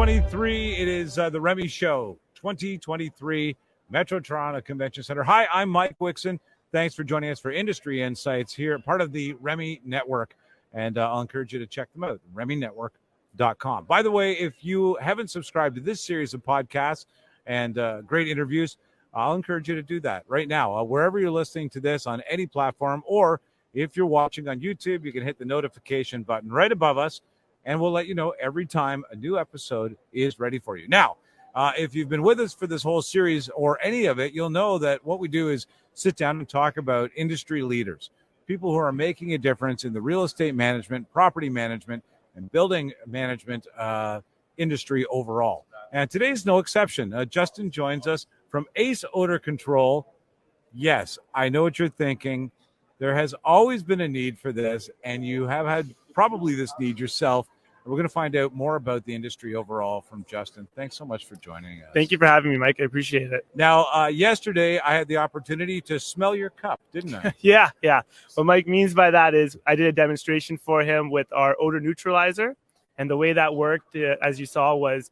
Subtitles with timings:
[0.00, 0.76] 2023.
[0.76, 3.54] It is uh, the REMI Show 2023
[3.90, 5.22] Metro Toronto Convention Center.
[5.22, 6.38] Hi, I'm Mike Wixon.
[6.72, 10.36] Thanks for joining us for Industry Insights here, part of the REMI Network.
[10.72, 13.84] And uh, I'll encourage you to check them out, reminetwork.com.
[13.84, 17.04] By the way, if you haven't subscribed to this series of podcasts
[17.44, 18.78] and uh, great interviews,
[19.12, 20.74] I'll encourage you to do that right now.
[20.74, 23.42] Uh, wherever you're listening to this on any platform, or
[23.74, 27.20] if you're watching on YouTube, you can hit the notification button right above us
[27.70, 30.88] and we'll let you know every time a new episode is ready for you.
[30.88, 31.18] Now,
[31.54, 34.50] uh, if you've been with us for this whole series or any of it, you'll
[34.50, 38.10] know that what we do is sit down and talk about industry leaders,
[38.48, 42.02] people who are making a difference in the real estate management, property management,
[42.34, 44.20] and building management uh,
[44.56, 45.64] industry overall.
[45.92, 47.14] And today's no exception.
[47.14, 50.12] Uh, Justin joins us from Ace Odor Control.
[50.74, 52.50] Yes, I know what you're thinking.
[52.98, 56.98] There has always been a need for this, and you have had probably this need
[56.98, 57.46] yourself.
[57.90, 60.68] We're going to find out more about the industry overall from Justin.
[60.76, 61.88] Thanks so much for joining us.
[61.92, 62.76] Thank you for having me, Mike.
[62.78, 63.44] I appreciate it.
[63.56, 67.34] Now, uh, yesterday I had the opportunity to smell your cup, didn't I?
[67.40, 68.02] yeah, yeah.
[68.36, 71.80] What Mike means by that is I did a demonstration for him with our odor
[71.80, 72.56] neutralizer.
[72.96, 75.10] And the way that worked, uh, as you saw, was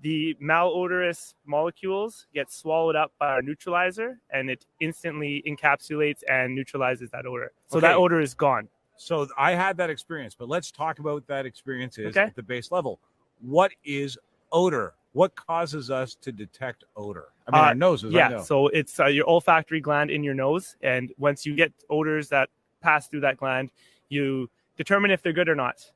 [0.00, 7.10] the malodorous molecules get swallowed up by our neutralizer and it instantly encapsulates and neutralizes
[7.10, 7.50] that odor.
[7.66, 7.88] So okay.
[7.88, 8.68] that odor is gone.
[8.96, 12.26] So I had that experience, but let's talk about that experience is okay.
[12.26, 13.00] at the base level.
[13.40, 14.18] What is
[14.52, 14.94] odor?
[15.12, 17.28] What causes us to detect odor?
[17.46, 18.12] I mean, uh, our noses.
[18.12, 22.28] Yeah, so it's uh, your olfactory gland in your nose, and once you get odors
[22.28, 22.48] that
[22.80, 23.70] pass through that gland,
[24.08, 25.90] you determine if they're good or not.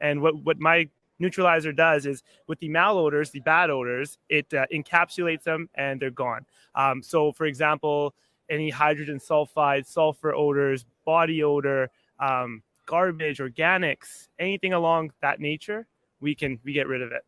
[0.00, 0.88] And what what my
[1.20, 6.10] neutralizer does is with the malodors, the bad odors, it uh, encapsulates them and they're
[6.10, 6.44] gone.
[6.74, 8.14] Um, so, for example,
[8.48, 15.86] any hydrogen sulfide, sulfur odors, body odor, um, garbage, organics, anything along that nature,
[16.20, 17.24] we can we get rid of it.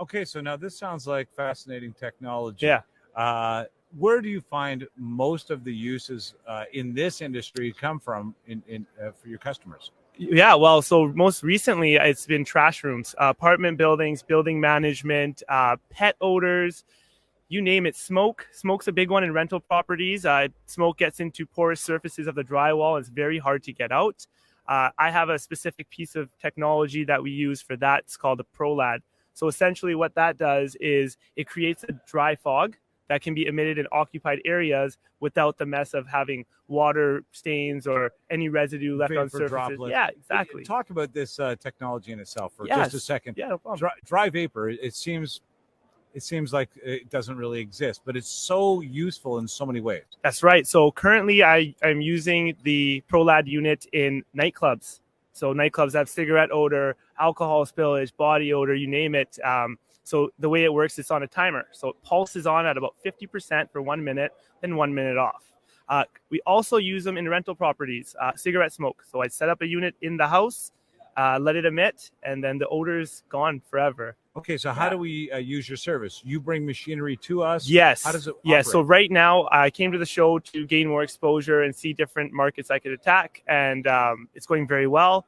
[0.00, 2.66] Okay, so now this sounds like fascinating technology.
[2.66, 2.80] Yeah.
[3.16, 3.64] Uh,
[3.96, 8.62] where do you find most of the uses uh, in this industry come from in,
[8.68, 9.90] in uh, for your customers?
[10.16, 15.76] Yeah, well, so most recently it's been trash rooms, uh, apartment buildings, building management, uh,
[15.90, 16.84] pet odors,
[17.48, 17.96] you name it.
[17.96, 20.24] Smoke, smoke's a big one in rental properties.
[20.24, 22.98] Uh, smoke gets into porous surfaces of the drywall.
[22.98, 24.26] It's very hard to get out.
[24.66, 28.00] Uh, I have a specific piece of technology that we use for that.
[28.00, 29.00] It's called a ProLad.
[29.32, 32.76] So essentially, what that does is it creates a dry fog
[33.08, 38.12] that can be emitted in occupied areas without the mess of having water stains or
[38.30, 39.50] any residue left on surfaces.
[39.50, 39.90] Droplets.
[39.90, 40.64] Yeah, exactly.
[40.64, 42.76] Talk about this uh, technology in itself for yes.
[42.76, 43.38] just a second.
[43.38, 44.68] Yeah, no dry, dry vapor.
[44.68, 45.40] It seems
[46.14, 50.04] it seems like it doesn't really exist, but it's so useful in so many ways.
[50.22, 50.66] That's right.
[50.66, 55.00] So currently, I am using the ProLad unit in nightclubs.
[55.32, 59.38] So nightclubs have cigarette odor, alcohol spillage, body odor, you name it.
[59.44, 61.66] Um, so the way it works, it's on a timer.
[61.72, 65.52] So it pulses on at about 50% for one minute, then one minute off.
[65.88, 69.04] Uh, we also use them in rental properties, uh, cigarette smoke.
[69.10, 70.72] So I set up a unit in the house,
[71.16, 74.16] uh, let it emit, and then the odor is gone forever.
[74.38, 76.22] Okay, so how do we uh, use your service?
[76.24, 77.68] You bring machinery to us.
[77.68, 78.04] Yes.
[78.04, 78.36] How does it?
[78.44, 78.66] Yes.
[78.66, 81.92] Yeah, so right now, I came to the show to gain more exposure and see
[81.92, 85.26] different markets I could attack, and um, it's going very well.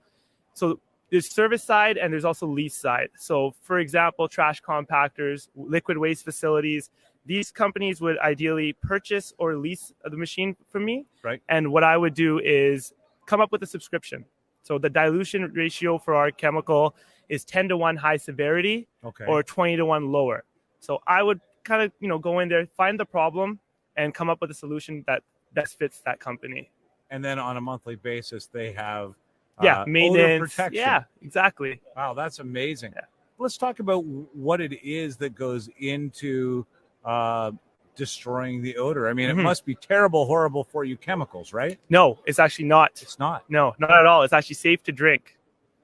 [0.54, 0.78] So
[1.10, 3.08] there's service side and there's also lease side.
[3.16, 6.90] So, for example, trash compactors, liquid waste facilities,
[7.26, 11.06] these companies would ideally purchase or lease the machine from me.
[11.24, 11.42] Right.
[11.48, 12.92] And what I would do is
[13.26, 14.24] come up with a subscription.
[14.62, 16.94] So the dilution ratio for our chemical
[17.30, 19.24] is 10 to 1 high severity okay.
[19.24, 20.44] or 20 to 1 lower.
[20.80, 23.60] So I would kind of, you know, go in there, find the problem
[23.96, 25.22] and come up with a solution that
[25.54, 26.70] best fits that company.
[27.10, 29.14] And then on a monthly basis, they have
[29.62, 30.54] yeah, uh, maintenance.
[30.54, 30.80] protection.
[30.80, 31.80] Yeah, exactly.
[31.96, 32.92] Wow, that's amazing.
[32.94, 33.02] Yeah.
[33.38, 36.66] Let's talk about what it is that goes into
[37.04, 37.52] uh,
[37.96, 39.08] destroying the odor.
[39.08, 39.40] I mean, mm-hmm.
[39.40, 41.78] it must be terrible, horrible for you chemicals, right?
[41.88, 42.92] No, it's actually not.
[43.00, 43.44] It's not.
[43.48, 44.22] No, not at all.
[44.22, 45.36] It's actually safe to drink.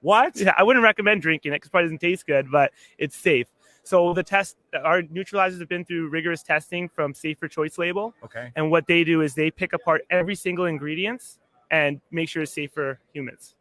[0.07, 0.37] What?
[0.37, 3.49] Yeah, I wouldn't recommend drinking it because it probably doesn't taste good, but it's safe.
[3.83, 8.15] So the test, our neutralizers have been through rigorous testing from Safer Choice label.
[8.25, 8.53] Okay.
[8.57, 11.39] And what they do is they pick apart every single ingredients
[11.71, 13.57] and make sure it's safe for humans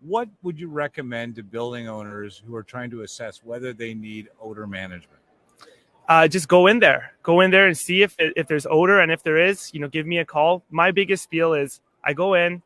[0.00, 4.28] what would you recommend to building owners who are trying to assess whether they need
[4.40, 5.20] odor management?
[6.08, 9.12] Uh, just go in there, go in there and see if if there's odor, and
[9.12, 10.62] if there is, you know, give me a call.
[10.70, 12.62] My biggest spiel is I go in,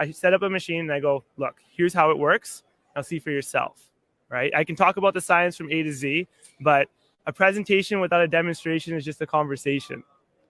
[0.00, 2.62] I set up a machine, and I go, look, here's how it works.
[2.96, 3.90] Now see for yourself,
[4.28, 4.50] right?
[4.56, 6.26] I can talk about the science from A to Z,
[6.60, 6.88] but
[7.26, 10.02] a presentation without a demonstration is just a conversation,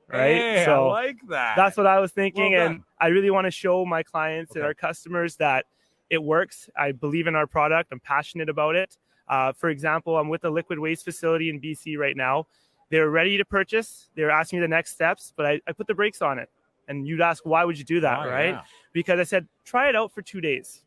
[0.09, 0.37] right?
[0.37, 1.57] Hey, so I like that.
[1.57, 4.61] That's what I was thinking, well and I really want to show my clients okay.
[4.61, 5.67] and our customers that
[6.09, 6.71] it works.
[6.77, 7.91] I believe in our product.
[7.93, 8.97] I'm passionate about it.
[9.29, 12.47] Uh, for example, I'm with a liquid waste facility in BC right now.
[12.91, 14.09] They're ready to purchase.
[14.17, 16.49] They're asking me the next steps, but I, I put the brakes on it.
[16.91, 18.49] And you'd ask, why would you do that, Oh, right?
[18.49, 18.63] yeah.
[18.93, 20.83] Because I said, try it out for two days,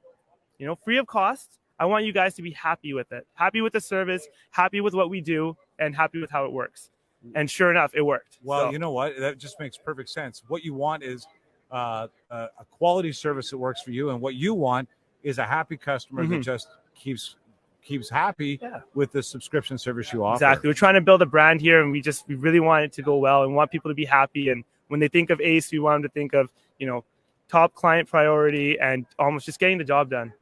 [0.59, 1.59] you know, free of cost.
[1.79, 4.93] I want you guys to be happy with it, happy with the service, happy with
[4.93, 6.89] what we do, and happy with how it works.
[7.35, 8.37] And sure enough, it worked.
[8.43, 9.17] Well, So- you know what?
[9.17, 10.43] That just makes perfect sense.
[10.49, 11.25] What you want is
[11.71, 14.87] uh, a, quality service that works for you, and what you want
[15.23, 16.43] is a happy customer that Mhm.
[16.43, 17.37] just keeps
[17.81, 18.81] keeps happy Yeah.
[18.93, 20.35] with the subscription service you offer.
[20.35, 20.69] Exactly.
[20.69, 23.01] We're trying to build a brand here, and we just we really want it to
[23.01, 24.49] go well, and want people to be happy.
[24.49, 26.49] And when they think of Ace, we want them to think of
[26.79, 27.03] you know
[27.49, 30.33] top client priority and almost just getting the job done.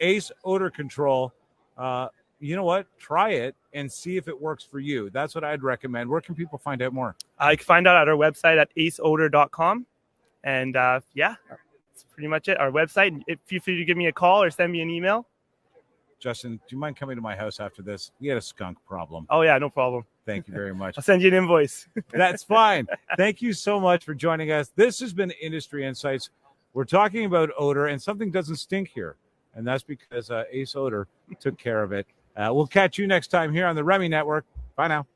[0.00, 1.32] Ace odor control.
[1.76, 2.08] Uh,
[2.40, 2.86] you know what?
[2.98, 5.10] Try it and see if it works for you.
[5.10, 6.10] That's what I'd recommend.
[6.10, 7.16] Where can people find out more?
[7.38, 9.86] Uh, can find out at our website at aceodor.com,
[10.44, 12.58] and uh, yeah, that's pretty much it.
[12.58, 13.22] Our website.
[13.26, 15.26] If feel free to give me a call or send me an email.
[16.18, 18.10] Justin, do you mind coming to my house after this?
[18.20, 19.26] We had a skunk problem.
[19.30, 20.04] Oh yeah, no problem.
[20.26, 20.98] Thank you very much.
[20.98, 21.86] I'll send you an invoice.
[22.10, 22.88] That's fine.
[23.16, 24.72] Thank you so much for joining us.
[24.74, 26.30] This has been Industry Insights.
[26.74, 29.16] We're talking about odor, and something doesn't stink here,
[29.54, 31.06] and that's because uh, Ace Odor
[31.40, 32.06] took care of it.
[32.36, 34.44] Uh, we'll catch you next time here on the REMI Network.
[34.74, 35.06] Bye now.